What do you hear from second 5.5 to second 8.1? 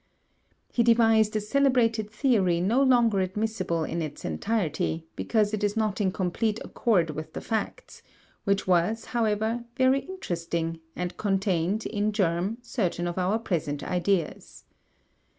it is not in complete accord with the facts,